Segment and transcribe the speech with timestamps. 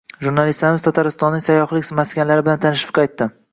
[0.27, 3.33] Jurnalistlarimiz Tataristonning sayyohlik maskanlari bilan tanishib qaytdi